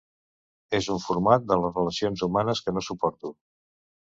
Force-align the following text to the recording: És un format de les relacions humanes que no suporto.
És 0.77 0.87
un 0.95 1.01
format 1.03 1.45
de 1.51 1.57
les 1.65 1.77
relacions 1.81 2.25
humanes 2.29 2.65
que 2.65 2.77
no 2.79 2.87
suporto. 2.89 3.35